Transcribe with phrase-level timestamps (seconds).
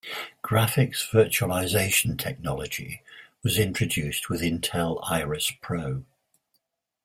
[0.43, 3.03] Graphics Virtualization Technology
[3.43, 6.05] was introduced with Intel Iris Pro.